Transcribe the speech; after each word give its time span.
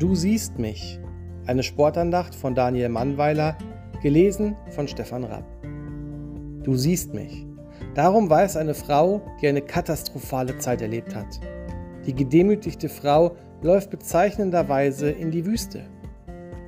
Du 0.00 0.14
siehst 0.14 0.58
mich. 0.58 0.98
Eine 1.44 1.62
Sportandacht 1.62 2.34
von 2.34 2.54
Daniel 2.54 2.88
Mannweiler, 2.88 3.58
gelesen 4.02 4.56
von 4.70 4.88
Stefan 4.88 5.24
Rapp. 5.24 5.44
Du 6.62 6.74
siehst 6.74 7.12
mich. 7.12 7.46
Darum 7.94 8.30
weiß 8.30 8.56
eine 8.56 8.72
Frau, 8.72 9.20
die 9.42 9.48
eine 9.48 9.60
katastrophale 9.60 10.56
Zeit 10.56 10.80
erlebt 10.80 11.14
hat. 11.14 11.38
Die 12.06 12.14
gedemütigte 12.14 12.88
Frau 12.88 13.36
läuft 13.60 13.90
bezeichnenderweise 13.90 15.10
in 15.10 15.30
die 15.30 15.44
Wüste. 15.44 15.82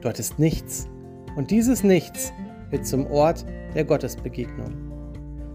Dort 0.00 0.18
ist 0.18 0.40
nichts. 0.40 0.88
Und 1.36 1.52
dieses 1.52 1.84
Nichts 1.84 2.32
wird 2.70 2.84
zum 2.84 3.06
Ort 3.12 3.44
der 3.76 3.84
Gottesbegegnung. 3.84 4.74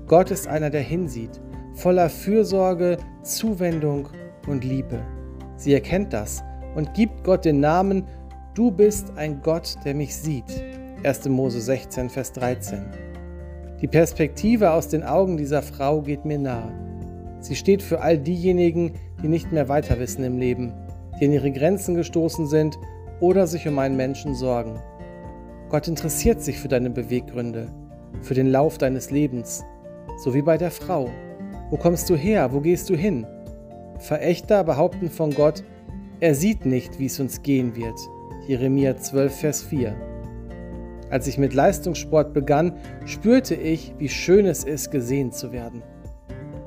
Gott 0.08 0.32
ist 0.32 0.48
einer, 0.48 0.70
der 0.70 0.82
hinsieht, 0.82 1.42
voller 1.74 2.10
Fürsorge, 2.10 3.00
Zuwendung 3.24 4.08
und 4.48 4.64
Liebe. 4.64 5.02
Sie 5.58 5.74
erkennt 5.74 6.14
das 6.14 6.42
und 6.76 6.94
gibt 6.94 7.24
Gott 7.24 7.46
den 7.46 7.60
Namen, 7.60 8.04
du 8.54 8.70
bist 8.70 9.14
ein 9.16 9.42
Gott, 9.42 9.76
der 9.86 9.96
mich 9.96 10.16
sieht. 10.16 10.64
1. 11.04 11.28
Mose 11.30 11.62
16, 11.62 12.10
Vers 12.10 12.32
13. 12.34 12.86
Die 13.82 13.88
Perspektive 13.88 14.72
aus 14.72 14.88
den 14.88 15.04
Augen 15.04 15.38
dieser 15.38 15.62
Frau 15.62 16.02
geht 16.02 16.26
mir 16.26 16.40
nahe. 16.40 16.72
Sie 17.40 17.56
steht 17.56 17.84
für 17.84 18.02
all 18.02 18.18
diejenigen, 18.18 18.94
die 19.22 19.28
nicht 19.28 19.52
mehr 19.52 19.70
weiter 19.70 20.00
wissen 20.00 20.24
im 20.24 20.38
Leben, 20.38 20.74
die 21.20 21.26
an 21.26 21.32
ihre 21.34 21.52
Grenzen 21.52 21.96
gestoßen 21.96 22.48
sind 22.48 22.78
oder 23.20 23.48
sich 23.48 23.68
um 23.68 23.78
einen 23.80 23.98
Menschen 23.98 24.36
sorgen. 24.36 24.80
Gott 25.70 25.88
interessiert 25.88 26.42
sich 26.42 26.60
für 26.60 26.68
deine 26.68 26.90
Beweggründe, 26.90 27.68
für 28.22 28.34
den 28.34 28.48
Lauf 28.48 28.78
deines 28.78 29.12
Lebens, 29.12 29.64
so 30.24 30.34
wie 30.34 30.42
bei 30.42 30.58
der 30.58 30.72
Frau. 30.72 31.10
Wo 31.70 31.78
kommst 31.78 32.10
du 32.10 32.16
her? 32.16 32.54
Wo 32.54 32.62
gehst 32.62 32.90
du 32.90 32.96
hin? 32.96 33.26
Verächter 34.00 34.64
behaupten 34.64 35.10
von 35.10 35.32
Gott, 35.32 35.64
er 36.20 36.34
sieht 36.34 36.66
nicht, 36.66 36.98
wie 37.00 37.08
es 37.08 37.20
uns 37.20 37.42
gehen 37.42 37.76
wird. 37.76 38.00
Jeremia 38.48 38.96
12, 38.96 39.36
Vers 39.36 39.64
4. 39.64 39.96
Als 41.10 41.28
ich 41.28 41.38
mit 41.38 41.54
Leistungssport 41.54 42.34
begann, 42.34 42.74
spürte 43.06 43.56
ich, 43.56 43.94
wie 43.98 44.10
schön 44.10 44.46
es 44.46 44.64
ist, 44.64 44.92
gesehen 44.92 45.32
zu 45.32 45.52
werden. 45.52 45.84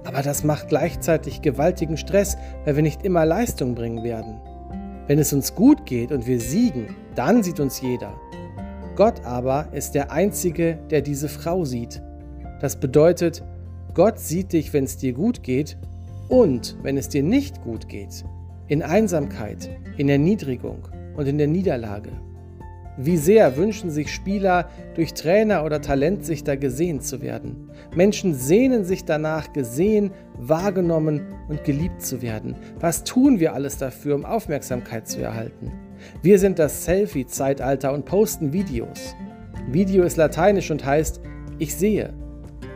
Aber 0.05 0.23
das 0.23 0.45
macht 0.45 0.69
gleichzeitig 0.69 1.43
gewaltigen 1.43 1.97
Stress, 1.97 2.37
weil 2.65 2.77
wir 2.77 2.83
nicht 2.83 3.05
immer 3.05 3.25
Leistung 3.25 3.75
bringen 3.75 4.05
werden. 4.05 4.41
Wenn 5.07 5.19
es 5.19 5.33
uns 5.33 5.55
gut 5.55 5.87
geht 5.87 6.12
und 6.12 6.27
wir 6.27 6.41
siegen, 6.41 6.95
dann 7.15 7.43
sieht 7.43 7.61
uns 7.61 7.81
jeder. 7.81 8.12
Gott 8.97 9.25
aber 9.25 9.69
ist 9.73 9.93
der 9.93 10.12
Einzige, 10.12 10.79
der 10.91 11.01
diese 11.01 11.29
Frau 11.29 11.65
sieht. 11.65 12.03
Das 12.61 12.79
bedeutet, 12.79 13.43
Gott 13.95 14.19
sieht 14.19 14.53
dich, 14.53 14.73
wenn 14.73 14.85
es 14.85 14.97
dir 14.99 15.12
gut 15.12 15.43
geht 15.43 15.79
und 16.29 16.77
wenn 16.83 16.97
es 16.97 17.09
dir 17.09 17.23
nicht 17.23 17.62
gut 17.62 17.89
geht 17.89 18.25
in 18.69 18.83
Einsamkeit, 18.83 19.69
in 19.97 20.09
Erniedrigung 20.09 20.89
und 21.17 21.27
in 21.27 21.39
der 21.39 21.47
Niederlage. 21.47 22.11
Wie 23.01 23.17
sehr 23.17 23.57
wünschen 23.57 23.91
sich 23.91 24.13
Spieler 24.13 24.69
durch 24.97 25.15
Trainer 25.15 25.65
oder 25.65 25.81
Talentsichter 25.81 26.57
gesehen 26.57 27.01
zu 27.01 27.23
werden. 27.23 27.71
Menschen 27.95 28.35
sehnen 28.35 28.85
sich 28.85 29.05
danach, 29.05 29.53
gesehen, 29.53 30.11
wahrgenommen 30.37 31.21
und 31.49 31.63
geliebt 31.63 32.03
zu 32.03 32.23
werden. 32.23 32.57
Was 32.81 33.05
tun 33.05 33.39
wir 33.39 33.55
alles 33.55 33.79
dafür, 33.79 34.17
um 34.17 34.25
Aufmerksamkeit 34.25 35.07
zu 35.07 35.21
erhalten? 35.21 35.73
Wir 36.23 36.41
sind 36.41 36.59
das 36.59 36.85
Selfie-Zeitalter 36.85 37.93
und 37.93 38.05
posten 38.05 38.53
Videos. 38.53 39.15
Video 39.71 40.03
ist 40.03 40.17
lateinisch 40.17 40.71
und 40.71 40.85
heißt 40.85 41.21
ich 41.59 41.75
sehe. 41.77 42.15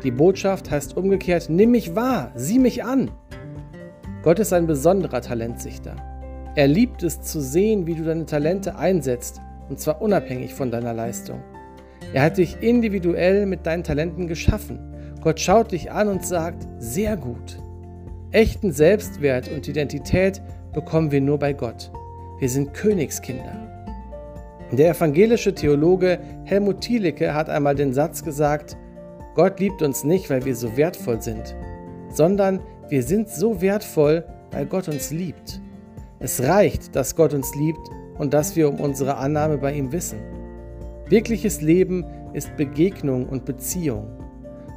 Die 0.04 0.10
Botschaft 0.10 0.70
heißt 0.70 0.96
umgekehrt, 0.96 1.46
nimm 1.48 1.72
mich 1.72 1.94
wahr, 1.94 2.32
sieh 2.34 2.58
mich 2.58 2.84
an. 2.84 3.10
Gott 4.22 4.38
ist 4.38 4.52
ein 4.52 4.68
besonderer 4.68 5.20
Talentsichter. 5.20 5.96
Er 6.54 6.68
liebt 6.68 7.02
es 7.02 7.22
zu 7.22 7.40
sehen, 7.40 7.86
wie 7.86 7.94
du 7.94 8.04
deine 8.04 8.24
Talente 8.24 8.76
einsetzt, 8.76 9.40
und 9.68 9.80
zwar 9.80 10.00
unabhängig 10.00 10.54
von 10.54 10.70
deiner 10.70 10.94
Leistung. 10.94 11.40
Er 12.12 12.22
hat 12.22 12.38
dich 12.38 12.58
individuell 12.60 13.46
mit 13.46 13.66
deinen 13.66 13.82
Talenten 13.82 14.28
geschaffen. 14.28 14.78
Gott 15.22 15.40
schaut 15.40 15.72
dich 15.72 15.90
an 15.90 16.08
und 16.08 16.24
sagt, 16.24 16.66
sehr 16.78 17.16
gut. 17.16 17.58
Echten 18.30 18.70
Selbstwert 18.70 19.50
und 19.50 19.66
Identität 19.66 20.40
bekommen 20.72 21.10
wir 21.10 21.20
nur 21.20 21.38
bei 21.38 21.52
Gott. 21.52 21.90
Wir 22.38 22.48
sind 22.48 22.74
Königskinder. 22.74 23.72
Der 24.70 24.90
evangelische 24.90 25.54
Theologe 25.54 26.18
Helmut 26.44 26.80
Thielicke 26.80 27.34
hat 27.34 27.50
einmal 27.50 27.74
den 27.74 27.92
Satz 27.92 28.22
gesagt, 28.22 28.76
Gott 29.34 29.58
liebt 29.58 29.82
uns 29.82 30.04
nicht, 30.04 30.30
weil 30.30 30.44
wir 30.44 30.54
so 30.54 30.76
wertvoll 30.76 31.20
sind, 31.20 31.56
sondern 32.10 32.60
wir 32.92 33.02
sind 33.02 33.30
so 33.30 33.62
wertvoll, 33.62 34.22
weil 34.50 34.66
Gott 34.66 34.86
uns 34.86 35.10
liebt. 35.12 35.62
Es 36.18 36.42
reicht, 36.42 36.94
dass 36.94 37.16
Gott 37.16 37.32
uns 37.32 37.54
liebt 37.54 37.80
und 38.18 38.34
dass 38.34 38.54
wir 38.54 38.68
um 38.68 38.80
unsere 38.80 39.16
Annahme 39.16 39.56
bei 39.56 39.72
ihm 39.72 39.92
wissen. 39.92 40.18
Wirkliches 41.08 41.62
Leben 41.62 42.04
ist 42.34 42.54
Begegnung 42.58 43.26
und 43.30 43.46
Beziehung. 43.46 44.10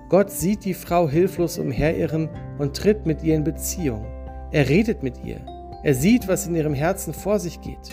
Gott 0.07 0.31
sieht 0.31 0.63
die 0.63 0.73
Frau 0.73 1.09
hilflos 1.09 1.59
umherirren 1.59 2.29
und 2.57 2.77
tritt 2.77 3.05
mit 3.05 3.21
ihr 3.21 3.35
in 3.35 3.43
Beziehung. 3.43 4.05
Er 4.53 4.69
redet 4.69 5.03
mit 5.03 5.21
ihr. 5.25 5.41
Er 5.83 5.93
sieht, 5.93 6.29
was 6.29 6.47
in 6.47 6.55
ihrem 6.55 6.73
Herzen 6.73 7.13
vor 7.13 7.37
sich 7.37 7.59
geht. 7.59 7.91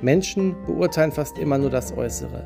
Menschen 0.00 0.56
beurteilen 0.64 1.12
fast 1.12 1.36
immer 1.36 1.58
nur 1.58 1.68
das 1.68 1.94
Äußere. 1.94 2.42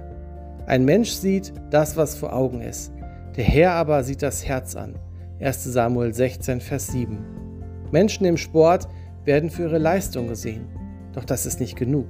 Ein 0.66 0.84
Mensch 0.84 1.12
sieht 1.12 1.52
das, 1.70 1.96
was 1.96 2.16
vor 2.16 2.32
Augen 2.32 2.62
ist. 2.62 2.92
Der 3.36 3.44
Herr 3.44 3.74
aber 3.74 4.02
sieht 4.02 4.22
das 4.22 4.44
Herz 4.44 4.74
an. 4.74 4.98
1 5.42 5.64
Samuel 5.64 6.14
16, 6.14 6.60
Vers 6.60 6.86
7. 6.88 7.18
Menschen 7.90 8.24
im 8.26 8.36
Sport 8.36 8.86
werden 9.24 9.50
für 9.50 9.62
ihre 9.62 9.78
Leistung 9.78 10.28
gesehen, 10.28 10.66
doch 11.14 11.24
das 11.24 11.46
ist 11.46 11.58
nicht 11.58 11.76
genug. 11.76 12.06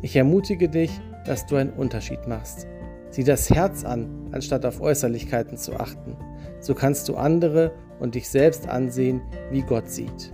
Ich 0.00 0.16
ermutige 0.16 0.70
dich, 0.70 0.90
dass 1.26 1.44
du 1.44 1.56
einen 1.56 1.74
Unterschied 1.74 2.26
machst. 2.26 2.66
Sieh 3.10 3.22
das 3.22 3.50
Herz 3.50 3.84
an, 3.84 4.08
anstatt 4.32 4.64
auf 4.64 4.80
Äußerlichkeiten 4.80 5.58
zu 5.58 5.78
achten. 5.78 6.16
So 6.60 6.74
kannst 6.74 7.08
du 7.10 7.16
andere 7.16 7.72
und 8.00 8.14
dich 8.14 8.30
selbst 8.30 8.66
ansehen, 8.66 9.20
wie 9.50 9.62
Gott 9.62 9.90
sieht. 9.90 10.32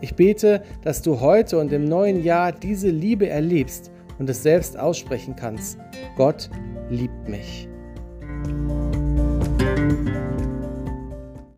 Ich 0.00 0.14
bete, 0.14 0.62
dass 0.82 1.02
du 1.02 1.20
heute 1.20 1.58
und 1.58 1.72
im 1.72 1.84
neuen 1.84 2.22
Jahr 2.22 2.52
diese 2.52 2.90
Liebe 2.90 3.28
erlebst 3.28 3.90
und 4.20 4.30
es 4.30 4.42
selbst 4.44 4.78
aussprechen 4.78 5.34
kannst. 5.34 5.78
Gott 6.16 6.48
liebt 6.90 7.28
mich. 7.28 7.68